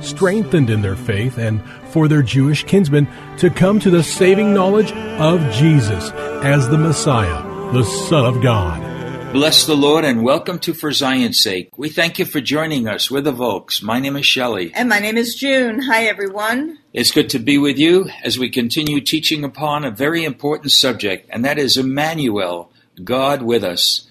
strengthened 0.00 0.70
in 0.70 0.82
their 0.82 0.96
faith 0.96 1.38
and 1.38 1.62
for 1.90 2.08
their 2.08 2.22
Jewish 2.22 2.64
kinsmen 2.64 3.08
to 3.38 3.50
come 3.50 3.80
to 3.80 3.90
the 3.90 4.02
saving 4.02 4.52
knowledge 4.54 4.92
of 4.92 5.40
Jesus 5.52 6.10
as 6.42 6.68
the 6.68 6.78
Messiah, 6.78 7.42
the 7.72 7.84
Son 7.84 8.24
of 8.24 8.42
God. 8.42 8.88
Bless 9.32 9.66
the 9.66 9.76
Lord 9.76 10.06
and 10.06 10.22
welcome 10.22 10.58
to 10.60 10.72
For 10.72 10.90
Zion's 10.90 11.38
Sake. 11.38 11.68
We 11.76 11.90
thank 11.90 12.18
you 12.18 12.24
for 12.24 12.40
joining 12.40 12.88
us. 12.88 13.10
We're 13.10 13.20
the 13.20 13.30
Volks. 13.30 13.82
My 13.82 14.00
name 14.00 14.16
is 14.16 14.24
Shelley. 14.24 14.72
And 14.72 14.88
my 14.88 15.00
name 15.00 15.18
is 15.18 15.34
June. 15.34 15.82
Hi, 15.82 16.04
everyone. 16.04 16.78
It's 16.94 17.10
good 17.10 17.28
to 17.30 17.38
be 17.38 17.58
with 17.58 17.78
you 17.78 18.08
as 18.24 18.38
we 18.38 18.48
continue 18.48 19.02
teaching 19.02 19.44
upon 19.44 19.84
a 19.84 19.90
very 19.90 20.24
important 20.24 20.72
subject, 20.72 21.28
and 21.30 21.44
that 21.44 21.58
is 21.58 21.76
Emmanuel, 21.76 22.72
God 23.04 23.42
with 23.42 23.64
us. 23.64 24.06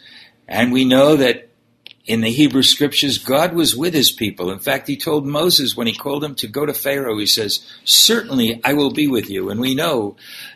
And 0.47 0.71
we 0.71 0.85
know 0.85 1.15
that 1.15 1.46
in 2.07 2.21
the 2.21 2.31
Hebrew 2.31 2.63
scriptures, 2.63 3.17
God 3.17 3.53
was 3.53 3.75
with 3.75 3.93
his 3.93 4.11
people. 4.11 4.49
In 4.49 4.59
fact, 4.59 4.87
he 4.87 4.95
told 4.95 5.25
Moses 5.25 5.75
when 5.75 5.87
he 5.87 5.93
called 5.93 6.23
him 6.23 6.35
to 6.35 6.47
go 6.47 6.65
to 6.65 6.73
Pharaoh, 6.73 7.17
he 7.17 7.25
says, 7.25 7.65
Certainly 7.83 8.61
I 8.63 8.73
will 8.73 8.91
be 8.91 9.07
with 9.07 9.29
you. 9.29 9.49
And 9.49 9.59
we 9.59 9.75
know, 9.75 10.15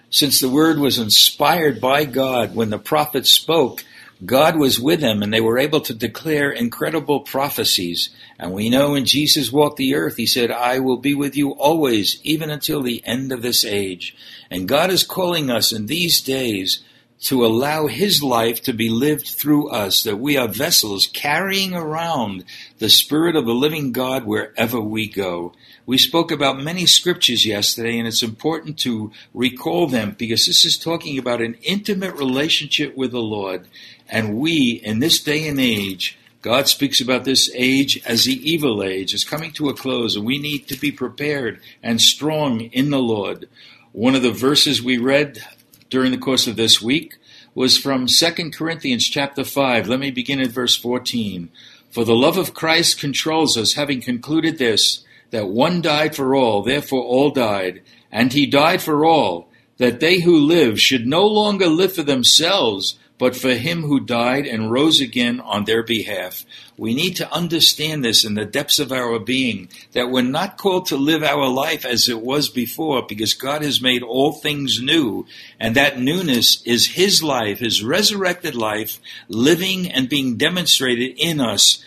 since 0.09 0.39
the 0.39 0.49
word 0.49 0.79
was 0.79 0.97
inspired 0.97 1.81
by 1.81 2.05
God, 2.05 2.55
when 2.55 2.69
the 2.69 2.79
prophet 2.79 3.27
spoke, 3.27 3.83
God 4.23 4.55
was 4.55 4.79
with 4.79 5.01
them 5.01 5.23
and 5.23 5.33
they 5.33 5.41
were 5.41 5.57
able 5.57 5.81
to 5.81 5.93
declare 5.93 6.51
incredible 6.51 7.21
prophecies. 7.21 8.11
And 8.39 8.53
we 8.53 8.69
know 8.69 8.91
when 8.91 9.05
Jesus 9.05 9.51
walked 9.51 9.77
the 9.77 9.95
earth, 9.95 10.15
he 10.15 10.27
said, 10.27 10.51
I 10.51 10.79
will 10.79 10.97
be 10.97 11.15
with 11.15 11.35
you 11.35 11.51
always, 11.51 12.21
even 12.23 12.49
until 12.49 12.81
the 12.81 13.03
end 13.05 13.31
of 13.31 13.41
this 13.41 13.65
age. 13.65 14.15
And 14.49 14.67
God 14.67 14.89
is 14.89 15.03
calling 15.03 15.49
us 15.49 15.71
in 15.71 15.87
these 15.87 16.21
days 16.21 16.83
to 17.21 17.45
allow 17.45 17.85
his 17.85 18.23
life 18.23 18.63
to 18.63 18.73
be 18.73 18.89
lived 18.89 19.27
through 19.27 19.69
us, 19.69 20.01
that 20.03 20.17
we 20.17 20.37
are 20.37 20.47
vessels 20.47 21.05
carrying 21.05 21.73
around 21.73 22.43
the 22.79 22.89
Spirit 22.89 23.35
of 23.35 23.45
the 23.45 23.53
living 23.53 23.91
God 23.91 24.25
wherever 24.25 24.81
we 24.81 25.07
go. 25.07 25.53
We 25.85 25.99
spoke 25.99 26.31
about 26.31 26.63
many 26.63 26.87
scriptures 26.87 27.45
yesterday, 27.45 27.99
and 27.99 28.07
it's 28.07 28.23
important 28.23 28.79
to 28.79 29.11
recall 29.35 29.85
them 29.85 30.15
because 30.17 30.47
this 30.47 30.65
is 30.65 30.77
talking 30.77 31.19
about 31.19 31.41
an 31.41 31.57
intimate 31.61 32.15
relationship 32.15 32.97
with 32.97 33.11
the 33.11 33.19
Lord. 33.19 33.67
And 34.09 34.37
we, 34.37 34.81
in 34.83 34.99
this 34.99 35.21
day 35.21 35.47
and 35.47 35.59
age, 35.59 36.17
God 36.41 36.67
speaks 36.67 36.99
about 36.99 37.23
this 37.23 37.51
age 37.53 38.01
as 38.03 38.25
the 38.25 38.51
evil 38.51 38.81
age 38.81 39.13
is 39.13 39.23
coming 39.23 39.51
to 39.53 39.69
a 39.69 39.75
close, 39.75 40.15
and 40.15 40.25
we 40.25 40.39
need 40.39 40.67
to 40.69 40.79
be 40.79 40.91
prepared 40.91 41.59
and 41.83 42.01
strong 42.01 42.61
in 42.61 42.89
the 42.89 42.99
Lord. 42.99 43.47
One 43.91 44.15
of 44.15 44.23
the 44.23 44.31
verses 44.31 44.81
we 44.81 44.97
read 44.97 45.43
during 45.91 46.11
the 46.11 46.17
course 46.17 46.47
of 46.47 46.55
this 46.55 46.81
week 46.81 47.17
was 47.53 47.77
from 47.77 48.07
2 48.07 48.51
Corinthians 48.51 49.07
chapter 49.07 49.43
5. 49.43 49.87
Let 49.89 49.99
me 49.99 50.09
begin 50.09 50.39
at 50.39 50.47
verse 50.47 50.75
14. 50.75 51.51
For 51.89 52.05
the 52.05 52.15
love 52.15 52.37
of 52.37 52.53
Christ 52.53 52.97
controls 52.97 53.57
us, 53.57 53.73
having 53.73 54.01
concluded 54.01 54.57
this, 54.57 55.03
that 55.31 55.49
one 55.49 55.81
died 55.81 56.15
for 56.15 56.33
all, 56.33 56.63
therefore 56.63 57.03
all 57.03 57.29
died, 57.29 57.81
and 58.09 58.31
he 58.31 58.45
died 58.45 58.81
for 58.81 59.05
all, 59.05 59.49
that 59.77 59.99
they 59.99 60.21
who 60.21 60.37
live 60.37 60.79
should 60.79 61.05
no 61.05 61.27
longer 61.27 61.67
live 61.67 61.93
for 61.93 62.03
themselves, 62.03 62.97
but 63.21 63.35
for 63.35 63.53
him 63.53 63.83
who 63.83 63.99
died 63.99 64.47
and 64.47 64.71
rose 64.71 64.99
again 64.99 65.39
on 65.41 65.65
their 65.65 65.83
behalf. 65.83 66.43
We 66.75 66.95
need 66.95 67.17
to 67.17 67.31
understand 67.31 68.03
this 68.03 68.25
in 68.25 68.33
the 68.33 68.45
depths 68.45 68.79
of 68.79 68.91
our 68.91 69.19
being, 69.19 69.69
that 69.91 70.09
we're 70.09 70.23
not 70.23 70.57
called 70.57 70.87
to 70.87 70.97
live 70.97 71.21
our 71.21 71.47
life 71.47 71.85
as 71.85 72.09
it 72.09 72.19
was 72.19 72.49
before, 72.49 73.05
because 73.07 73.35
God 73.35 73.61
has 73.61 73.79
made 73.79 74.01
all 74.01 74.31
things 74.31 74.81
new, 74.81 75.27
and 75.59 75.75
that 75.75 75.99
newness 75.99 76.63
is 76.63 76.95
His 76.95 77.21
life, 77.21 77.59
His 77.59 77.83
resurrected 77.83 78.55
life, 78.55 78.99
living 79.27 79.87
and 79.91 80.09
being 80.09 80.35
demonstrated 80.35 81.13
in 81.19 81.39
us. 81.39 81.85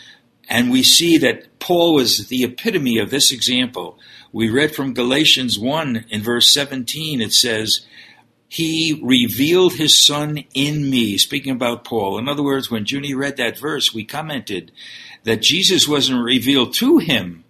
And 0.49 0.71
we 0.71 0.85
see 0.85 1.19
that 1.19 1.59
Paul 1.59 1.95
was 1.95 2.29
the 2.29 2.45
epitome 2.45 2.99
of 2.99 3.11
this 3.11 3.33
example. 3.33 3.99
We 4.31 4.51
read 4.51 4.73
from 4.73 4.95
Galatians 4.95 5.59
1 5.59 6.05
in 6.11 6.23
verse 6.23 6.55
17, 6.55 7.21
it 7.21 7.33
says, 7.33 7.85
he 8.55 9.01
revealed 9.03 9.73
his 9.73 9.99
son 9.99 10.45
in 10.55 10.89
me, 10.89 11.19
speaking 11.19 11.51
about 11.51 11.83
Paul. 11.83 12.19
In 12.19 12.29
other 12.29 12.45
words, 12.45 12.71
when 12.71 12.85
Junie 12.87 13.13
read 13.13 13.37
that 13.37 13.59
verse, 13.59 13.93
we 13.93 14.05
commented 14.05 14.71
that 15.25 15.43
Jesus 15.43 15.89
wasn't 15.89 16.23
revealed 16.23 16.73
to 16.75 16.99
him, 16.99 17.43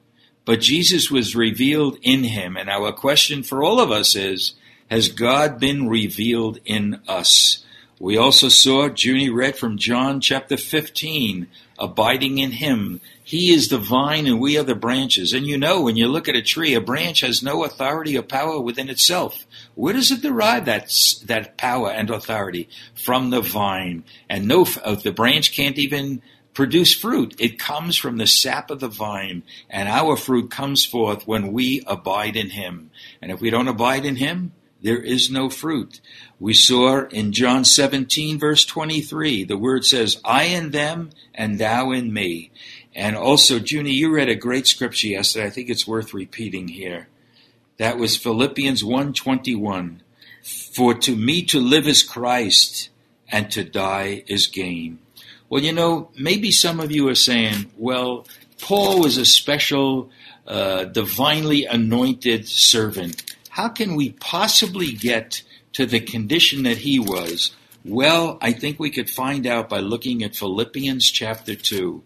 but 0.47 0.63
Jesus 0.63 1.11
was 1.11 1.37
revealed 1.37 1.99
in 2.01 2.25
him. 2.25 2.57
And 2.57 2.71
our 2.71 2.91
question 2.91 3.43
for 3.43 3.63
all 3.63 3.81
of 3.81 3.91
us 3.91 4.17
is, 4.17 4.55
has 4.91 5.09
God 5.09 5.61
been 5.61 5.91
revealed 5.91 6.59
in 6.65 7.03
us? 7.07 7.63
We 8.01 8.17
also 8.17 8.49
saw, 8.49 8.89
Junie 8.89 9.29
read 9.29 9.57
from 9.57 9.77
John 9.77 10.23
chapter 10.23 10.57
15, 10.57 11.49
abiding 11.79 12.39
in 12.39 12.53
him. 12.53 13.03
He 13.23 13.53
is 13.53 13.69
the 13.69 13.79
vine 13.79 14.27
and 14.27 14.41
we 14.41 14.57
are 14.59 14.63
the 14.63 14.75
branches. 14.75 15.35
And 15.35 15.47
you 15.47 15.59
know, 15.59 15.83
when 15.83 15.97
you 15.97 16.09
look 16.09 16.29
at 16.29 16.37
a 16.37 16.43
tree, 16.43 16.75
a 16.75 16.81
branch 16.81 17.21
has 17.21 17.43
no 17.43 17.63
authority 17.65 18.17
or 18.17 18.23
power 18.23 18.59
within 18.59 18.89
itself. 18.89 19.47
Where 19.75 19.95
does 19.95 20.11
it 20.11 20.23
derive 20.23 20.67
that, 20.67 20.93
that 21.25 21.57
power 21.57 21.91
and 21.91 22.11
authority? 22.11 22.69
From 22.95 23.31
the 23.31 23.41
vine. 23.41 24.05
And 24.29 24.47
no, 24.47 24.67
uh, 24.83 24.95
the 24.95 25.13
branch 25.13 25.53
can't 25.53 25.79
even 25.79 26.23
produce 26.55 26.95
fruit. 26.95 27.35
It 27.39 27.59
comes 27.59 27.97
from 27.97 28.17
the 28.17 28.27
sap 28.27 28.71
of 28.71 28.81
the 28.81 28.89
vine. 28.89 29.43
And 29.69 29.89
our 29.89 30.17
fruit 30.17 30.51
comes 30.51 30.85
forth 30.85 31.27
when 31.27 31.53
we 31.53 31.83
abide 31.87 32.37
in 32.37 32.51
him. 32.51 32.91
And 33.21 33.33
if 33.33 33.41
we 33.41 33.51
don't 33.51 33.69
abide 33.69 34.05
in 34.05 34.17
him, 34.17 34.53
there 34.81 35.03
is 35.03 35.31
no 35.31 35.49
fruit. 35.49 36.01
We 36.39 36.53
saw 36.53 37.07
in 37.07 37.33
John 37.33 37.65
17, 37.65 38.39
verse 38.39 38.67
23, 38.67 39.45
the 39.45 39.57
word 39.57 39.85
says, 39.85 40.21
I 40.25 40.45
in 40.45 40.73
them 40.73 41.11
and 41.35 41.59
thou 41.59 41.91
in 41.91 42.13
me. 42.13 42.51
And 42.95 43.17
also, 43.17 43.59
Junie, 43.59 43.93
you 43.93 44.15
read 44.15 44.29
a 44.29 44.37
great 44.37 44.67
scripture 44.67 45.09
yesterday. 45.09 45.47
I 45.47 45.51
think 45.51 45.71
it's 45.71 45.87
worth 45.87 46.15
repeating 46.15 46.69
here. 46.69 47.09
That 47.77 47.99
was 47.99 48.17
Philippians 48.17 48.83
1:21. 48.83 50.01
For 50.43 50.95
to 50.95 51.17
me 51.17 51.43
to 51.45 51.59
live 51.59 51.89
is 51.89 52.03
Christ 52.03 52.91
and 53.29 53.51
to 53.51 53.65
die 53.65 54.25
is 54.27 54.47
gain. 54.47 54.99
Well, 55.49 55.63
you 55.63 55.73
know, 55.73 56.11
maybe 56.17 56.51
some 56.51 56.81
of 56.81 56.93
you 56.93 57.09
are 57.09 57.15
saying, 57.15 57.71
well, 57.77 58.27
Paul 58.61 59.01
was 59.01 59.17
a 59.17 59.25
special, 59.25 60.11
uh, 60.47 60.85
divinely 60.85 61.65
anointed 61.65 62.49
servant. 62.49 63.35
How 63.51 63.69
can 63.69 63.95
we 63.95 64.11
possibly 64.11 64.93
get 64.93 65.43
to 65.73 65.87
the 65.87 66.01
condition 66.01 66.63
that 66.65 66.79
he 66.79 66.99
was? 66.99 67.53
Well, 67.87 68.39
I 68.41 68.53
think 68.53 68.81
we 68.81 68.89
could 68.89 69.11
find 69.11 69.47
out 69.47 69.69
by 69.69 69.81
looking 69.81 70.23
at 70.23 70.35
Philippians 70.35 71.11
chapter 71.11 71.55
2. 71.55 72.03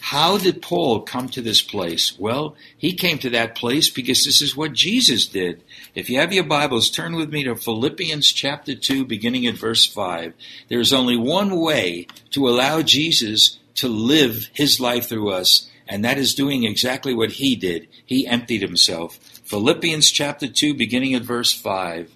How 0.00 0.36
did 0.36 0.60
Paul 0.60 1.00
come 1.00 1.30
to 1.30 1.40
this 1.40 1.62
place? 1.62 2.18
Well, 2.18 2.54
he 2.76 2.92
came 2.92 3.16
to 3.20 3.30
that 3.30 3.54
place 3.54 3.88
because 3.88 4.24
this 4.24 4.42
is 4.42 4.54
what 4.54 4.74
Jesus 4.74 5.26
did. 5.26 5.62
If 5.94 6.10
you 6.10 6.18
have 6.18 6.34
your 6.34 6.44
Bibles, 6.44 6.90
turn 6.90 7.16
with 7.16 7.32
me 7.32 7.44
to 7.44 7.56
Philippians 7.56 8.30
chapter 8.30 8.74
2, 8.74 9.06
beginning 9.06 9.46
at 9.46 9.54
verse 9.54 9.86
5. 9.86 10.34
There 10.68 10.80
is 10.80 10.92
only 10.92 11.16
one 11.16 11.58
way 11.58 12.08
to 12.32 12.46
allow 12.46 12.82
Jesus 12.82 13.58
to 13.76 13.88
live 13.88 14.50
his 14.52 14.80
life 14.80 15.08
through 15.08 15.30
us, 15.30 15.70
and 15.88 16.04
that 16.04 16.18
is 16.18 16.34
doing 16.34 16.64
exactly 16.64 17.14
what 17.14 17.32
he 17.32 17.56
did. 17.56 17.88
He 18.04 18.26
emptied 18.26 18.60
himself. 18.60 19.16
Philippians 19.44 20.10
chapter 20.10 20.46
2, 20.46 20.74
beginning 20.74 21.14
at 21.14 21.22
verse 21.22 21.54
5. 21.54 22.14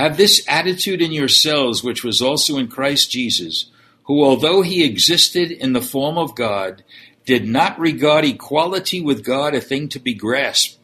Have 0.00 0.16
this 0.16 0.42
attitude 0.48 1.02
in 1.02 1.12
yourselves, 1.12 1.84
which 1.84 2.02
was 2.02 2.22
also 2.22 2.56
in 2.56 2.68
Christ 2.68 3.10
Jesus, 3.10 3.66
who, 4.04 4.24
although 4.24 4.62
he 4.62 4.82
existed 4.82 5.50
in 5.50 5.74
the 5.74 5.82
form 5.82 6.16
of 6.16 6.34
God, 6.34 6.82
did 7.26 7.46
not 7.46 7.78
regard 7.78 8.24
equality 8.24 9.02
with 9.02 9.22
God 9.22 9.54
a 9.54 9.60
thing 9.60 9.90
to 9.90 9.98
be 9.98 10.14
grasped, 10.14 10.78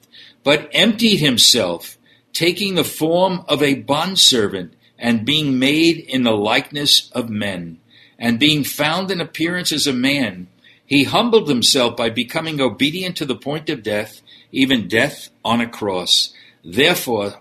but 0.45 0.69
emptied 0.71 1.17
himself, 1.17 1.97
taking 2.35 2.75
the 2.75 2.85
form 2.85 3.43
of 3.49 3.63
a 3.63 3.77
bondservant 3.77 4.75
and 4.99 5.25
being 5.25 5.59
made 5.59 5.97
in 5.97 6.25
the 6.25 6.37
likeness 6.37 7.11
of 7.13 7.31
men, 7.31 7.79
and 8.19 8.39
being 8.39 8.65
found 8.65 9.11
in 9.11 9.23
appearance 9.23 9.73
as 9.73 9.87
a 9.87 9.95
man, 9.95 10.47
he 10.85 11.05
humbled 11.05 11.49
himself 11.49 11.97
by 11.97 12.11
becoming 12.11 12.61
obedient 12.61 13.17
to 13.17 13.25
the 13.25 13.35
point 13.35 13.71
of 13.71 13.83
death, 13.83 14.21
even 14.53 14.89
death 14.89 15.31
on 15.43 15.63
a 15.63 15.67
cross. 15.67 16.35
Therefore, 16.63 17.41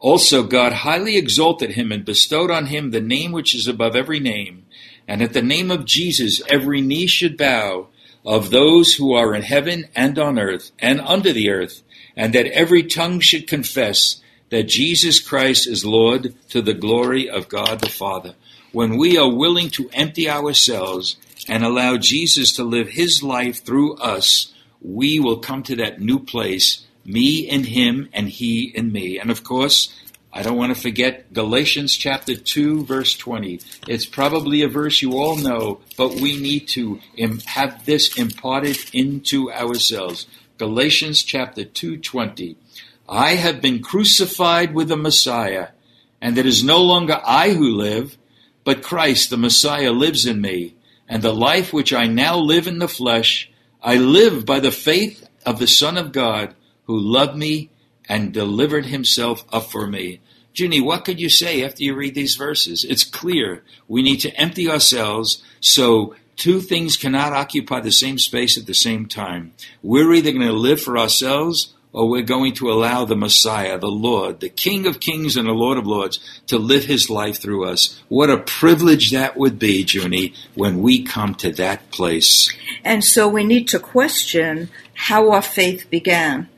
also 0.00 0.42
God 0.42 0.72
highly 0.72 1.16
exalted 1.16 1.72
him 1.72 1.92
and 1.92 2.04
bestowed 2.04 2.50
on 2.50 2.66
him 2.66 2.90
the 2.90 3.00
name 3.00 3.32
which 3.32 3.54
is 3.54 3.68
above 3.68 3.94
every 3.94 4.18
name, 4.18 4.66
and 5.06 5.22
at 5.22 5.32
the 5.32 5.42
name 5.42 5.70
of 5.70 5.84
Jesus 5.84 6.42
every 6.50 6.80
knee 6.80 7.06
should 7.06 7.36
bow, 7.36 7.88
of 8.24 8.50
those 8.50 8.94
who 8.94 9.14
are 9.14 9.34
in 9.34 9.42
heaven 9.42 9.88
and 9.94 10.18
on 10.18 10.38
earth 10.38 10.72
and 10.78 11.00
under 11.00 11.32
the 11.32 11.50
earth, 11.50 11.82
and 12.16 12.34
that 12.34 12.46
every 12.46 12.82
tongue 12.82 13.20
should 13.20 13.46
confess 13.46 14.20
that 14.50 14.64
Jesus 14.64 15.20
Christ 15.20 15.66
is 15.66 15.84
Lord 15.84 16.34
to 16.48 16.60
the 16.60 16.74
glory 16.74 17.30
of 17.30 17.48
God 17.48 17.80
the 17.80 17.88
Father. 17.88 18.34
When 18.72 18.98
we 18.98 19.16
are 19.16 19.32
willing 19.32 19.70
to 19.70 19.90
empty 19.92 20.28
ourselves 20.28 21.16
and 21.48 21.64
allow 21.64 21.96
Jesus 21.96 22.52
to 22.56 22.64
live 22.64 22.88
his 22.88 23.22
life 23.22 23.64
through 23.64 23.96
us, 23.96 24.52
we 24.82 25.18
will 25.18 25.38
come 25.38 25.62
to 25.64 25.76
that 25.76 26.00
new 26.00 26.18
place, 26.18 26.86
me 27.12 27.48
in 27.48 27.64
him 27.64 28.08
and 28.12 28.28
he 28.28 28.72
in 28.74 28.92
me. 28.92 29.18
And 29.18 29.30
of 29.30 29.44
course, 29.44 29.94
I 30.32 30.42
don't 30.42 30.56
want 30.56 30.74
to 30.74 30.80
forget 30.80 31.32
Galatians 31.32 31.96
chapter 31.96 32.36
2 32.36 32.84
verse 32.84 33.16
20. 33.16 33.60
It's 33.88 34.06
probably 34.06 34.62
a 34.62 34.68
verse 34.68 35.02
you 35.02 35.18
all 35.18 35.36
know, 35.36 35.80
but 35.96 36.14
we 36.14 36.38
need 36.40 36.68
to 36.68 37.00
have 37.46 37.84
this 37.84 38.16
imparted 38.16 38.78
into 38.92 39.50
ourselves. 39.50 40.26
Galatians 40.56 41.22
chapter 41.22 41.64
2:20. 41.64 42.56
I 43.08 43.34
have 43.34 43.60
been 43.60 43.82
crucified 43.82 44.72
with 44.72 44.88
the 44.88 44.96
Messiah, 44.96 45.68
and 46.20 46.38
it 46.38 46.46
is 46.46 46.62
no 46.62 46.80
longer 46.80 47.20
I 47.24 47.54
who 47.54 47.68
live, 47.74 48.16
but 48.62 48.82
Christ 48.82 49.30
the 49.30 49.36
Messiah 49.36 49.90
lives 49.90 50.26
in 50.26 50.40
me, 50.40 50.74
and 51.08 51.22
the 51.22 51.34
life 51.34 51.72
which 51.72 51.92
I 51.92 52.06
now 52.06 52.38
live 52.38 52.68
in 52.68 52.78
the 52.78 52.86
flesh, 52.86 53.50
I 53.82 53.96
live 53.96 54.46
by 54.46 54.60
the 54.60 54.70
faith 54.70 55.26
of 55.44 55.58
the 55.58 55.66
Son 55.66 55.96
of 55.96 56.12
God, 56.12 56.54
who 56.90 56.98
loved 56.98 57.36
me 57.36 57.70
and 58.08 58.32
delivered 58.32 58.86
himself 58.86 59.44
up 59.52 59.70
for 59.70 59.86
me. 59.86 60.18
Junie, 60.52 60.80
what 60.80 61.04
could 61.04 61.20
you 61.20 61.28
say 61.28 61.64
after 61.64 61.84
you 61.84 61.94
read 61.94 62.16
these 62.16 62.34
verses? 62.34 62.84
It's 62.84 63.04
clear 63.04 63.62
we 63.86 64.02
need 64.02 64.18
to 64.22 64.34
empty 64.34 64.68
ourselves 64.68 65.40
so 65.60 66.16
two 66.34 66.58
things 66.58 66.96
cannot 66.96 67.32
occupy 67.32 67.78
the 67.78 67.92
same 67.92 68.18
space 68.18 68.58
at 68.58 68.66
the 68.66 68.74
same 68.74 69.06
time. 69.06 69.52
We're 69.84 70.12
either 70.14 70.32
going 70.32 70.48
to 70.48 70.52
live 70.52 70.82
for 70.82 70.98
ourselves 70.98 71.72
or 71.92 72.08
we're 72.08 72.22
going 72.22 72.54
to 72.54 72.72
allow 72.72 73.04
the 73.04 73.14
Messiah, 73.14 73.78
the 73.78 73.86
Lord, 73.86 74.40
the 74.40 74.48
King 74.48 74.88
of 74.88 74.98
Kings 74.98 75.36
and 75.36 75.46
the 75.46 75.52
Lord 75.52 75.78
of 75.78 75.86
Lords, 75.86 76.18
to 76.48 76.58
live 76.58 76.86
his 76.86 77.08
life 77.08 77.40
through 77.40 77.68
us. 77.68 78.02
What 78.08 78.30
a 78.30 78.38
privilege 78.38 79.12
that 79.12 79.36
would 79.36 79.60
be, 79.60 79.86
Junie, 79.88 80.34
when 80.56 80.82
we 80.82 81.04
come 81.04 81.36
to 81.36 81.52
that 81.52 81.92
place. 81.92 82.52
And 82.84 83.04
so 83.04 83.28
we 83.28 83.44
need 83.44 83.68
to 83.68 83.78
question 83.78 84.70
how 84.94 85.30
our 85.30 85.42
faith 85.42 85.88
began. 85.88 86.48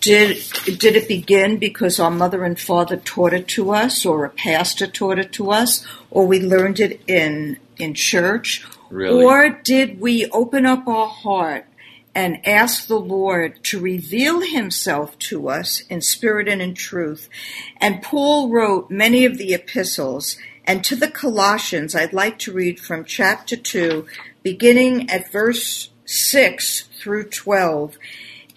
Did, 0.00 0.38
did 0.64 0.96
it 0.96 1.08
begin 1.08 1.58
because 1.58 1.98
our 1.98 2.10
mother 2.10 2.44
and 2.44 2.58
father 2.58 2.96
taught 2.96 3.32
it 3.32 3.48
to 3.48 3.72
us, 3.72 4.06
or 4.06 4.24
a 4.24 4.30
pastor 4.30 4.86
taught 4.86 5.18
it 5.18 5.32
to 5.32 5.50
us, 5.50 5.86
or 6.10 6.26
we 6.26 6.40
learned 6.40 6.80
it 6.80 7.00
in, 7.06 7.58
in 7.76 7.94
church? 7.94 8.64
Really? 8.90 9.24
Or 9.24 9.50
did 9.50 10.00
we 10.00 10.26
open 10.30 10.66
up 10.66 10.86
our 10.86 11.08
heart 11.08 11.66
and 12.18 12.44
ask 12.44 12.88
the 12.88 12.98
Lord 12.98 13.62
to 13.62 13.78
reveal 13.78 14.40
himself 14.40 15.16
to 15.20 15.48
us 15.48 15.82
in 15.88 16.00
spirit 16.00 16.48
and 16.48 16.60
in 16.60 16.74
truth. 16.74 17.28
And 17.76 18.02
Paul 18.02 18.50
wrote 18.50 18.90
many 18.90 19.24
of 19.24 19.38
the 19.38 19.54
epistles. 19.54 20.36
And 20.64 20.82
to 20.82 20.96
the 20.96 21.08
Colossians, 21.08 21.94
I'd 21.94 22.12
like 22.12 22.40
to 22.40 22.52
read 22.52 22.80
from 22.80 23.04
chapter 23.04 23.54
2, 23.54 24.04
beginning 24.42 25.08
at 25.08 25.30
verse 25.30 25.90
6 26.06 26.88
through 27.00 27.28
12. 27.28 27.96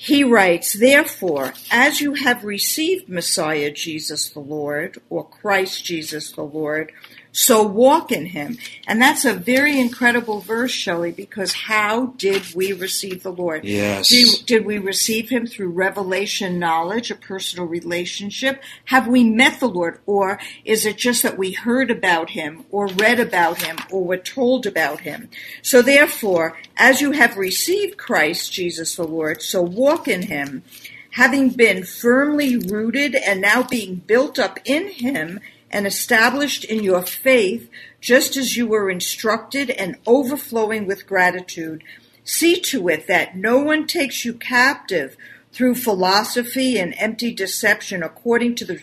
He 0.04 0.24
writes, 0.24 0.74
Therefore, 0.74 1.54
as 1.70 2.02
you 2.02 2.16
have 2.16 2.44
received 2.44 3.08
Messiah 3.08 3.70
Jesus 3.70 4.30
the 4.30 4.40
Lord, 4.40 5.00
or 5.12 5.24
Christ 5.30 5.86
Jesus 5.86 6.32
the 6.32 6.42
Lord, 6.42 6.92
so 7.32 7.64
walk 7.64 8.12
in 8.12 8.26
him. 8.28 8.58
And 8.88 9.02
that's 9.02 9.24
a 9.24 9.34
very 9.34 9.80
incredible 9.80 10.42
verse, 10.42 10.72
Shelley, 10.72 11.12
because 11.12 11.54
how 11.54 12.08
did 12.18 12.54
we 12.54 12.74
receive 12.74 13.24
the 13.24 13.32
Lord? 13.32 13.64
Yes. 13.64 14.10
Did, 14.10 14.46
did, 14.46 14.66
we 14.66 14.78
receive 14.78 15.30
him 15.30 15.48
through 15.48 15.70
revelation 15.70 16.60
knowledge, 16.60 17.10
a 17.10 17.16
personal 17.16 17.66
relationship? 17.66 18.62
Have 18.86 19.08
we 19.08 19.24
met 19.24 19.60
the 19.60 19.70
Lord? 19.70 20.00
Or 20.06 20.40
is 20.66 20.86
it 20.86 20.98
just 20.98 21.24
that 21.24 21.38
we 21.38 21.54
heard 21.54 21.90
about 21.90 22.32
him, 22.32 22.66
or 22.70 22.88
read 22.88 23.20
about 23.20 23.62
him, 23.62 23.78
or 23.90 24.04
were 24.04 24.18
told 24.18 24.66
about 24.66 25.02
him? 25.02 25.30
So 25.62 25.82
therefore, 25.82 26.58
as 26.76 27.02
you 27.02 27.12
have 27.12 27.38
received 27.38 27.98
Christ 27.98 28.52
Jesus 28.52 28.96
the 28.96 29.04
Lord, 29.08 29.42
so 29.42 29.62
walk 29.62 30.08
in 30.08 30.24
him, 30.24 30.64
having 31.12 31.50
been 31.50 31.84
firmly 31.84 32.58
rooted 32.58 33.16
and 33.16 33.42
now 33.42 33.64
being 33.64 33.96
built 33.96 34.40
up 34.40 34.60
in 34.66 34.90
him 34.90 35.40
and 35.72 35.88
established 35.88 36.64
in 36.64 36.84
your 36.84 37.02
faith, 37.02 37.70
just 38.00 38.38
as 38.38 38.56
you 38.56 38.68
were 38.68 38.90
instructed 38.90 39.70
and 39.70 39.98
overflowing 40.06 40.86
with 40.86 41.08
gratitude. 41.08 41.84
See 42.24 42.60
to 42.62 42.88
it 42.90 43.08
that 43.08 43.36
no 43.36 43.60
one 43.60 43.88
takes 43.88 44.24
you 44.24 44.34
captive 44.34 45.18
through 45.52 45.76
philosophy 45.76 46.78
and 46.78 46.94
empty 46.98 47.34
deception 47.34 48.04
according 48.04 48.56
to 48.56 48.66
the, 48.66 48.82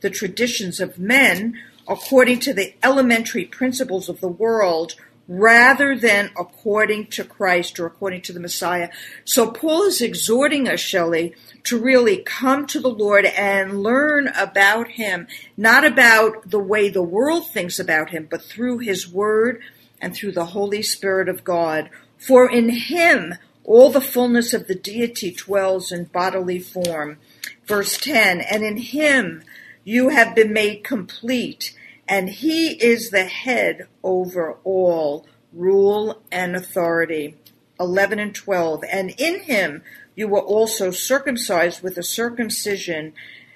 the 0.00 0.10
traditions 0.10 0.80
of 0.80 0.98
men, 0.98 1.58
according 1.86 2.40
to 2.40 2.52
the 2.52 2.74
elementary 2.82 3.44
principles 3.44 4.08
of 4.08 4.20
the 4.20 4.28
world, 4.28 4.96
rather 5.30 5.96
than 5.96 6.28
according 6.36 7.06
to 7.06 7.22
Christ 7.22 7.78
or 7.78 7.86
according 7.86 8.20
to 8.22 8.32
the 8.32 8.40
Messiah. 8.40 8.88
So 9.24 9.52
Paul 9.52 9.84
is 9.84 10.00
exhorting 10.00 10.68
us, 10.68 10.80
Shelley, 10.80 11.36
to 11.64 11.78
really 11.78 12.16
come 12.16 12.66
to 12.66 12.80
the 12.80 12.90
Lord 12.90 13.24
and 13.24 13.80
learn 13.80 14.26
about 14.36 14.88
Him, 14.88 15.28
not 15.56 15.84
about 15.84 16.50
the 16.50 16.58
way 16.58 16.88
the 16.88 17.04
world 17.04 17.48
thinks 17.48 17.78
about 17.78 18.10
Him, 18.10 18.26
but 18.28 18.42
through 18.42 18.78
His 18.78 19.08
Word 19.08 19.62
and 20.00 20.12
through 20.12 20.32
the 20.32 20.46
Holy 20.46 20.82
Spirit 20.82 21.28
of 21.28 21.44
God. 21.44 21.90
For 22.18 22.50
in 22.50 22.70
Him 22.70 23.34
all 23.62 23.90
the 23.90 24.00
fullness 24.00 24.52
of 24.52 24.66
the 24.66 24.74
deity 24.74 25.30
dwells 25.30 25.92
in 25.92 26.06
bodily 26.06 26.58
form. 26.58 27.18
Verse 27.66 27.96
10 27.98 28.40
And 28.40 28.64
in 28.64 28.78
Him 28.78 29.44
you 29.84 30.08
have 30.08 30.34
been 30.34 30.52
made 30.52 30.82
complete 30.82 31.76
and 32.10 32.28
he 32.28 32.72
is 32.72 33.10
the 33.10 33.24
head 33.24 33.86
over 34.02 34.58
all 34.64 35.26
rule 35.52 36.20
and 36.32 36.56
authority. 36.56 37.36
11 37.78 38.18
and 38.18 38.34
12. 38.34 38.82
And 38.92 39.14
in 39.16 39.40
him 39.42 39.82
you 40.16 40.26
were 40.26 40.42
also 40.42 40.90
circumcised 40.90 41.82
with 41.82 41.96
a 41.96 42.02
circumcision 42.02 43.12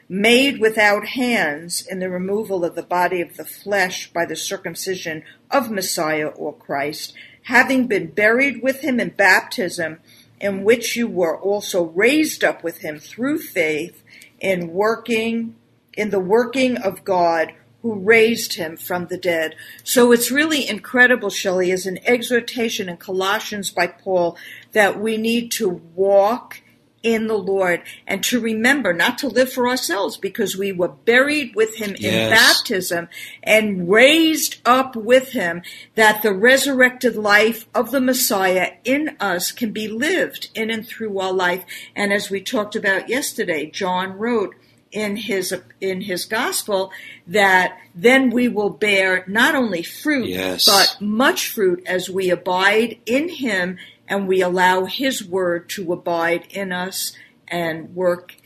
made 0.09 0.61
without 0.61 1.09
hands 1.09 1.85
in 1.85 1.99
the 1.99 2.09
removal 2.09 2.65
of 2.65 2.77
the 2.77 2.83
body 2.83 3.21
of 3.21 3.37
the 3.37 3.45
flesh 3.45 4.13
by 4.13 4.25
the 4.25 4.37
circumcision 4.37 5.25
of 5.51 5.71
Messiah 5.71 6.29
or 6.29 6.55
Christ, 6.55 7.13
having 7.43 7.89
been 7.89 8.07
buried 8.13 8.63
with 8.63 8.83
him 8.83 9.01
in 9.01 9.11
baptism, 9.11 9.99
in 10.41 10.63
which 10.63 10.95
you 10.95 11.09
were 11.09 11.39
also 11.41 11.85
raised 11.87 12.45
up 12.45 12.63
with 12.63 12.79
him 12.79 13.01
through 13.01 13.39
faith 13.41 14.03
in 14.41 14.69
working 14.69 15.57
in 15.95 16.11
the 16.11 16.21
working 16.21 16.77
of 16.77 17.05
God 17.05 17.53
who 17.85 17.97
raised 17.97 18.55
him 18.55 18.79
from 18.79 19.09
the 19.09 19.19
dead. 19.19 19.55
So 19.83 20.11
it's 20.11 20.31
really 20.31 20.67
incredible, 20.67 21.29
Shelley, 21.29 21.71
is 21.71 21.85
an 21.85 21.99
exhortation 22.07 22.89
in 22.89 22.97
Colossians 22.97 23.71
by 23.71 23.89
Paul 23.89 24.39
that 24.73 24.99
we 24.99 25.19
need 25.19 25.53
to 25.53 25.69
walk 25.69 26.63
in 27.03 27.27
the 27.27 27.37
Lord 27.37 27.83
and 28.07 28.25
to 28.25 28.41
remember 28.41 28.95
not 28.95 29.19
to 29.19 29.29
live 29.29 29.53
for 29.53 29.69
ourselves 29.69 30.17
because 30.17 30.57
we 30.57 30.73
were 30.73 30.89
buried 30.89 31.55
with 31.55 31.75
him 31.75 31.95
Yes. 31.99 32.15
in 32.15 32.31
baptism 32.31 33.09
and 33.43 33.91
raised 33.91 34.63
up 34.65 34.97
with 34.97 35.33
him 35.33 35.61
that 35.95 36.23
the 36.23 36.33
resurrected 36.33 37.17
life 37.17 37.67
of 37.75 37.91
the 37.91 38.01
Messiah 38.01 38.71
in 38.85 39.15
us 39.21 39.53
can 39.53 39.73
be 39.73 39.89
lived 39.89 40.49
in 40.55 40.71
and 40.71 40.89
through 40.89 41.19
our 41.19 41.35
life. 41.35 41.67
And 41.95 42.15
as 42.15 42.31
we 42.31 42.41
talked 42.41 42.75
about 42.75 43.11
yesterday, 43.11 43.67
John 43.71 44.15
wrote, 44.17 44.55
in 44.95 45.17
his 45.17 45.53
in 45.81 46.01
his 46.01 46.25
gospel 46.25 46.91
that 47.27 47.77
then 47.95 48.31
we 48.31 48.49
will 48.49 48.71
bear 48.71 49.25
not 49.27 49.55
only 49.55 49.83
fruit 49.83 50.29
Yes. 50.29 50.65
but 50.67 51.01
much 51.05 51.49
fruit 51.49 51.83
as 51.85 52.09
we 52.09 52.31
abide 52.31 52.99
in 53.05 53.29
him 53.29 53.77
and 54.09 54.27
we 54.29 54.41
allow 54.41 54.85
his 54.85 55.23
word 55.25 55.69
to 55.71 55.93
abide 55.93 56.47
in 56.51 56.73
us 56.73 57.13
and 57.49 57.95
work 57.95 58.37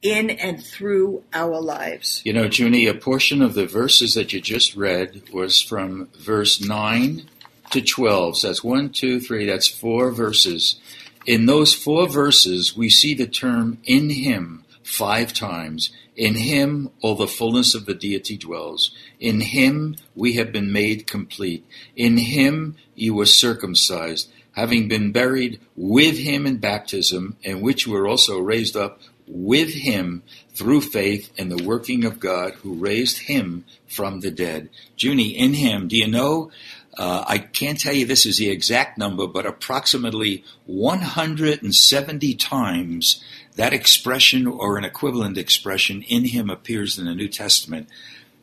in 0.00 0.30
and 0.30 0.62
through 0.64 1.24
our 1.32 1.60
lives. 1.60 2.22
You 2.24 2.32
know, 2.32 2.48
Junie, 2.48 2.86
a 2.86 2.94
portion 2.94 3.42
of 3.42 3.54
the 3.54 3.66
verses 3.66 4.14
that 4.14 4.32
you 4.32 4.40
just 4.40 4.76
read 4.76 5.22
was 5.32 5.60
from 5.60 6.08
verse 6.16 6.60
9 6.64 7.28
to 7.72 7.80
12. 7.82 8.38
So 8.38 8.46
that's 8.46 8.62
one, 8.62 8.90
two, 8.90 9.18
three, 9.18 9.44
that's 9.46 9.66
four 9.66 10.12
verses. 10.12 10.78
In 11.26 11.46
those 11.46 11.74
four 11.74 12.08
verses, 12.08 12.76
we 12.76 12.88
see 12.88 13.12
the 13.12 13.26
term 13.26 13.78
in 13.84 14.10
him 14.10 14.64
five 14.88 15.32
times. 15.32 15.90
In 16.16 16.34
him 16.34 16.90
all 17.00 17.14
the 17.14 17.28
fullness 17.28 17.74
of 17.74 17.86
the 17.86 17.94
deity 17.94 18.36
dwells. 18.36 18.90
In 19.20 19.40
him 19.40 19.96
we 20.14 20.34
have 20.34 20.50
been 20.50 20.72
made 20.72 21.06
complete. 21.06 21.64
In 21.94 22.16
him 22.16 22.76
you 22.94 23.14
were 23.14 23.26
circumcised, 23.26 24.30
having 24.52 24.88
been 24.88 25.12
buried 25.12 25.60
with 25.76 26.18
him 26.18 26.46
in 26.46 26.56
baptism, 26.56 27.36
in 27.42 27.60
which 27.60 27.86
we 27.86 27.92
were 27.92 28.08
also 28.08 28.38
raised 28.38 28.76
up 28.76 29.00
with 29.26 29.74
him 29.74 30.22
through 30.54 30.80
faith 30.80 31.30
in 31.36 31.50
the 31.50 31.62
working 31.62 32.04
of 32.04 32.18
God 32.18 32.54
who 32.54 32.74
raised 32.74 33.18
him 33.18 33.64
from 33.86 34.20
the 34.20 34.30
dead. 34.30 34.70
Junie, 34.96 35.36
in 35.38 35.54
him, 35.54 35.86
do 35.86 35.96
you 35.96 36.08
know? 36.08 36.50
Uh, 36.96 37.24
I 37.28 37.38
can't 37.38 37.78
tell 37.78 37.92
you 37.92 38.06
this 38.06 38.26
is 38.26 38.38
the 38.38 38.50
exact 38.50 38.98
number, 38.98 39.28
but 39.28 39.46
approximately 39.46 40.42
170 40.66 42.34
times 42.34 43.22
that 43.58 43.74
expression 43.74 44.46
or 44.46 44.78
an 44.78 44.84
equivalent 44.84 45.36
expression 45.36 46.02
in 46.02 46.24
him 46.26 46.48
appears 46.48 46.96
in 46.96 47.06
the 47.06 47.14
New 47.14 47.26
Testament. 47.26 47.88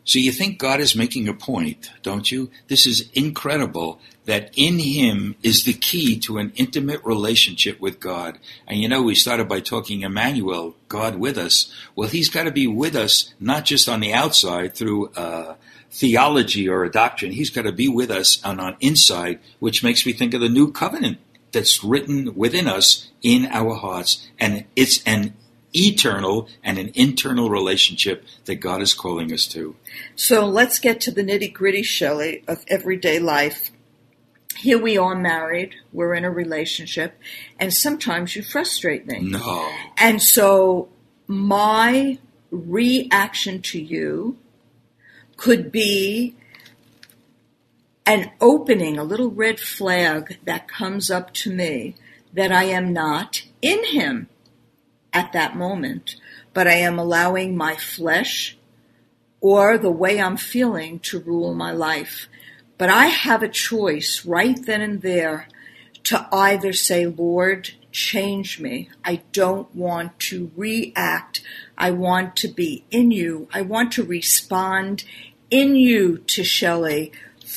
So 0.03 0.19
you 0.19 0.33
think 0.33 0.59
God 0.59 0.81
is 0.81 0.93
making 0.93 1.29
a 1.29 1.33
point, 1.33 1.89
don't 2.03 2.29
you? 2.29 2.51
This 2.67 2.85
is 2.85 3.09
incredible 3.13 4.01
that 4.25 4.51
in 4.57 4.77
him 4.77 5.35
is 5.41 5.63
the 5.63 5.71
key 5.71 6.19
to 6.19 6.37
an 6.37 6.51
intimate 6.57 7.01
relationship 7.05 7.79
with 7.79 8.01
God. 8.01 8.39
And 8.67 8.81
you 8.81 8.89
know, 8.89 9.01
we 9.01 9.15
started 9.15 9.47
by 9.47 9.61
talking 9.61 10.01
Emmanuel, 10.01 10.75
God 10.89 11.15
with 11.15 11.37
us. 11.37 11.73
Well, 11.95 12.09
he's 12.09 12.29
got 12.29 12.43
to 12.43 12.51
be 12.51 12.67
with 12.67 12.93
us, 12.93 13.33
not 13.39 13.63
just 13.63 13.87
on 13.87 14.01
the 14.01 14.11
outside 14.11 14.75
through 14.75 15.11
uh, 15.13 15.55
theology 15.91 16.67
or 16.67 16.83
a 16.83 16.91
doctrine. 16.91 17.31
He's 17.31 17.49
got 17.49 17.61
to 17.61 17.71
be 17.71 17.87
with 17.87 18.11
us 18.11 18.43
on 18.43 18.59
on 18.59 18.75
inside, 18.81 19.39
which 19.59 19.81
makes 19.81 20.05
me 20.05 20.11
think 20.11 20.33
of 20.33 20.41
the 20.41 20.49
new 20.49 20.73
covenant 20.73 21.19
that's 21.55 21.83
written 21.83 22.35
within 22.35 22.67
us 22.67 23.09
in 23.23 23.47
our 23.47 23.73
hearts. 23.73 24.27
And 24.37 24.65
it's 24.75 25.01
an 25.05 25.33
eternal 25.73 26.47
and 26.63 26.77
an 26.77 26.91
internal 26.93 27.49
relationship 27.49 28.25
that 28.45 28.55
God 28.55 28.81
is 28.81 28.93
calling 28.93 29.33
us 29.33 29.47
to. 29.47 29.75
So 30.15 30.45
let's 30.45 30.79
get 30.79 31.01
to 31.01 31.11
the 31.11 31.23
nitty 31.23 31.51
gritty, 31.53 31.81
Shelley, 31.81 32.43
of 32.47 32.63
everyday 32.67 33.19
life. 33.19 33.71
Here 34.57 34.77
we 34.77 34.97
are 34.97 35.15
married, 35.15 35.75
we're 35.91 36.13
in 36.13 36.23
a 36.23 36.31
relationship, 36.31 37.19
and 37.59 37.73
sometimes 37.73 38.35
you 38.35 38.43
frustrate 38.43 39.05
me. 39.05 39.19
No. 39.19 39.71
And 39.97 40.21
so 40.21 40.87
my 41.27 42.19
reaction 42.51 43.61
to 43.63 43.81
you 43.81 44.37
could 45.35 45.71
be 45.71 46.35
an 48.05 48.31
opening, 48.39 48.97
a 48.97 49.03
little 49.03 49.31
red 49.31 49.59
flag 49.59 50.37
that 50.43 50.67
comes 50.67 51.09
up 51.09 51.33
to 51.33 51.53
me 51.53 51.95
that 52.33 52.51
I 52.51 52.65
am 52.65 52.93
not 52.93 53.43
in 53.61 53.83
Him 53.85 54.29
at 55.13 55.33
that 55.33 55.55
moment, 55.55 56.15
but 56.53 56.67
I 56.67 56.73
am 56.73 56.99
allowing 56.99 57.55
my 57.55 57.75
flesh 57.75 58.57
or 59.41 59.77
the 59.77 59.91
way 59.91 60.19
I'm 60.19 60.37
feeling 60.37 60.99
to 60.99 61.19
rule 61.19 61.53
my 61.53 61.71
life. 61.71 62.27
But 62.77 62.89
I 62.89 63.07
have 63.07 63.41
a 63.41 63.47
choice 63.47 64.25
right 64.25 64.57
then 64.65 64.81
and 64.81 65.01
there 65.01 65.47
to 66.05 66.27
either 66.31 66.73
say, 66.73 67.05
Lord, 67.05 67.71
change 67.91 68.59
me. 68.59 68.89
I 69.03 69.21
don't 69.31 69.73
want 69.73 70.19
to 70.19 70.51
react. 70.55 71.41
I 71.77 71.91
want 71.91 72.35
to 72.37 72.47
be 72.47 72.85
in 72.91 73.11
you. 73.11 73.47
I 73.53 73.61
want 73.61 73.93
to 73.93 74.03
respond 74.03 75.05
in 75.49 75.75
you 75.75 76.17
to 76.17 76.43
Shelley, 76.43 77.11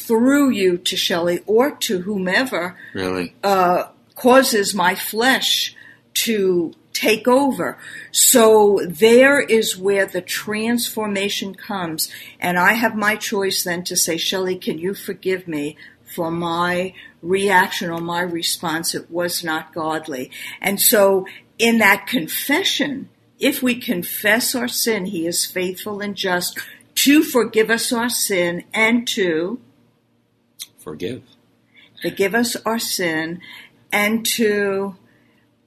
through 0.08 0.50
you 0.50 0.78
to 0.78 0.96
Shelley, 0.96 1.40
or 1.46 1.70
to 1.70 2.00
whomever 2.00 2.76
Really? 2.94 3.34
uh, 3.44 3.84
causes 4.16 4.74
my 4.74 4.94
flesh 4.94 5.76
to 6.14 6.72
take 6.94 7.28
over. 7.28 7.78
So 8.10 8.80
there 8.84 9.38
is 9.38 9.76
where 9.76 10.06
the 10.06 10.22
transformation 10.22 11.54
comes. 11.54 12.10
And 12.40 12.58
I 12.58 12.72
have 12.72 12.96
my 12.96 13.14
choice 13.14 13.62
then 13.62 13.84
to 13.84 13.96
say, 13.96 14.16
Shelley, 14.16 14.56
can 14.56 14.78
you 14.78 14.94
forgive 14.94 15.46
me 15.46 15.76
for 16.16 16.30
my 16.30 16.94
reaction 17.22 17.90
or 17.90 18.00
my 18.00 18.22
response? 18.22 18.94
It 18.96 19.10
was 19.10 19.44
not 19.44 19.72
godly. 19.74 20.30
And 20.60 20.80
so 20.80 21.26
in 21.58 21.78
that 21.78 22.06
confession, 22.08 23.10
if 23.38 23.62
we 23.62 23.76
confess 23.76 24.54
our 24.56 24.68
sin, 24.68 25.06
he 25.06 25.26
is 25.26 25.44
faithful 25.46 26.00
and 26.00 26.16
just 26.16 26.58
to 26.96 27.22
forgive 27.22 27.70
us 27.70 27.92
our 27.92 28.08
sin 28.08 28.64
and 28.74 29.06
to 29.06 29.60
Forgive. 30.88 31.23
forgive 32.02 32.35
us 32.35 32.57
our 32.64 32.78
sin 32.78 33.40
and 33.92 34.25
to 34.25 34.97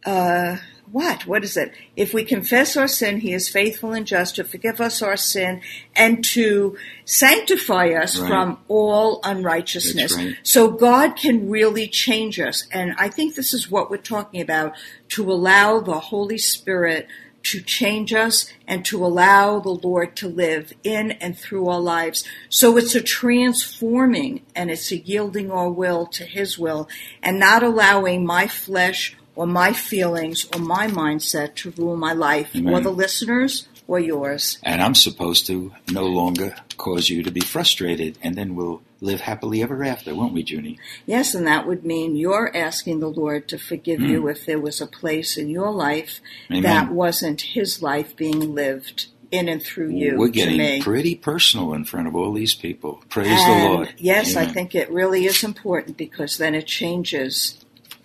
uh, 0.05 0.57
what 0.91 1.25
what 1.27 1.43
is 1.43 1.55
it 1.55 1.71
if 1.95 2.13
we 2.13 2.23
confess 2.23 2.75
our 2.75 2.87
sin 2.87 3.19
he 3.21 3.31
is 3.33 3.47
faithful 3.47 3.93
and 3.93 4.05
just 4.05 4.35
to 4.35 4.43
forgive 4.43 4.81
us 4.81 5.01
our 5.01 5.15
sin 5.15 5.61
and 5.95 6.23
to 6.23 6.75
sanctify 7.05 7.89
us 7.89 8.19
Right. 8.19 8.27
from 8.27 8.57
all 8.67 9.21
unrighteousness 9.23 10.15
right. 10.17 10.35
so 10.43 10.69
god 10.71 11.13
can 11.15 11.49
really 11.49 11.87
change 11.87 12.39
us 12.39 12.67
and 12.73 12.93
i 12.97 13.07
think 13.09 13.35
this 13.35 13.53
is 13.53 13.69
what 13.71 13.89
we're 13.89 13.97
talking 13.97 14.41
about 14.41 14.73
to 15.09 15.31
allow 15.31 15.79
the 15.79 15.99
holy 15.99 16.37
spirit 16.37 17.07
to 17.43 17.61
change 17.61 18.13
us 18.13 18.51
and 18.67 18.85
to 18.85 19.05
allow 19.05 19.59
the 19.59 19.69
Lord 19.69 20.15
to 20.17 20.27
live 20.27 20.73
in 20.83 21.11
and 21.13 21.37
through 21.37 21.67
our 21.67 21.79
lives. 21.79 22.23
So 22.49 22.77
it's 22.77 22.95
a 22.95 23.01
transforming 23.01 24.43
and 24.55 24.69
it's 24.69 24.91
a 24.91 24.97
yielding 24.97 25.51
our 25.51 25.69
will 25.69 26.05
to 26.07 26.25
His 26.25 26.57
will 26.57 26.87
and 27.21 27.39
not 27.39 27.63
allowing 27.63 28.25
my 28.25 28.47
flesh 28.47 29.15
or 29.35 29.47
my 29.47 29.73
feelings 29.73 30.45
or 30.53 30.59
my 30.59 30.87
mindset 30.87 31.55
to 31.55 31.71
rule 31.71 31.95
my 31.95 32.13
life 32.13 32.51
or 32.65 32.79
the 32.81 32.91
listeners 32.91 33.67
or 33.91 33.99
yours. 33.99 34.57
And 34.63 34.81
I'm 34.81 34.95
supposed 34.95 35.45
to 35.47 35.73
no 35.91 36.05
longer 36.05 36.55
cause 36.77 37.09
you 37.09 37.23
to 37.23 37.31
be 37.31 37.41
frustrated, 37.41 38.17
and 38.23 38.35
then 38.35 38.55
we'll 38.55 38.81
live 39.01 39.19
happily 39.19 39.61
ever 39.61 39.83
after, 39.83 40.15
won't 40.15 40.31
we, 40.31 40.43
Junie? 40.43 40.79
Yes, 41.05 41.35
and 41.35 41.45
that 41.45 41.67
would 41.67 41.83
mean 41.83 42.15
you're 42.15 42.55
asking 42.55 43.01
the 43.01 43.09
Lord 43.09 43.49
to 43.49 43.57
forgive 43.57 43.99
you 43.99 44.29
if 44.29 44.45
there 44.45 44.59
was 44.59 44.79
a 44.79 44.87
place 44.87 45.35
in 45.35 45.49
your 45.49 45.71
life 45.71 46.21
Hmm. 46.47 46.53
Amen. 46.53 46.63
that 46.63 46.91
wasn't 46.91 47.41
His 47.41 47.81
life 47.81 48.15
being 48.15 48.55
lived 48.55 49.07
in 49.29 49.49
and 49.49 49.61
through 49.61 49.89
you 49.89 50.17
We're 50.17 50.27
to 50.27 50.31
getting 50.33 50.81
pretty 50.81 51.15
personal 51.15 51.73
in 51.73 51.83
front 51.85 52.07
of 52.07 52.15
all 52.15 52.31
these 52.33 52.53
people. 52.53 53.03
Praise 53.09 53.43
the 53.45 53.67
Lord. 53.69 53.93
Yes, 53.97 54.35
I 54.37 54.45
think 54.45 54.73
it 54.73 54.89
really 54.89 55.25
is 55.25 55.43
important 55.43 55.97
because 55.97 56.37
then 56.37 56.55
it 56.55 56.67
changes 56.67 57.57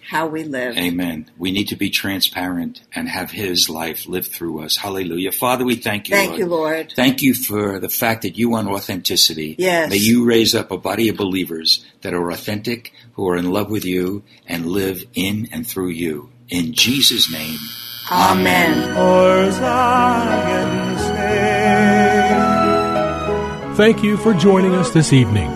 how 0.08 0.26
we 0.26 0.44
live. 0.44 0.76
Amen. 0.76 1.30
We 1.36 1.50
need 1.50 1.68
to 1.68 1.76
be 1.76 1.90
transparent 1.90 2.80
and 2.94 3.08
have 3.08 3.30
His 3.30 3.68
life 3.68 4.06
live 4.06 4.26
through 4.26 4.62
us. 4.62 4.76
Hallelujah. 4.76 5.32
Father, 5.32 5.64
we 5.64 5.76
thank 5.76 6.08
you. 6.08 6.14
Thank 6.14 6.30
Lord. 6.30 6.38
you, 6.38 6.46
Lord. 6.46 6.92
Thank 6.94 7.22
you 7.22 7.34
for 7.34 7.80
the 7.80 7.88
fact 7.88 8.22
that 8.22 8.38
you 8.38 8.50
want 8.50 8.68
authenticity. 8.68 9.56
Yes. 9.58 9.90
May 9.90 9.96
you 9.96 10.24
raise 10.24 10.54
up 10.54 10.70
a 10.70 10.78
body 10.78 11.08
of 11.08 11.16
believers 11.16 11.84
that 12.02 12.14
are 12.14 12.30
authentic, 12.30 12.92
who 13.14 13.28
are 13.28 13.36
in 13.36 13.50
love 13.50 13.70
with 13.70 13.84
you, 13.84 14.22
and 14.46 14.66
live 14.66 15.04
in 15.14 15.48
and 15.50 15.66
through 15.66 15.90
you. 15.90 16.30
In 16.48 16.72
Jesus' 16.72 17.30
name. 17.30 17.58
Amen. 18.10 18.94
For 18.94 19.50
Thank 23.74 24.02
you 24.02 24.16
for 24.16 24.32
joining 24.32 24.74
us 24.74 24.90
this 24.90 25.12
evening. 25.12 25.55